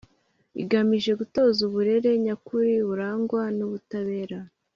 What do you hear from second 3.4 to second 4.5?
n'ubutabera